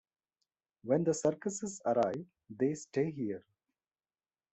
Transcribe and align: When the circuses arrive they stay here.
When 0.83 1.03
the 1.03 1.13
circuses 1.13 1.79
arrive 1.85 2.25
they 2.49 2.73
stay 2.73 3.11
here. 3.11 3.45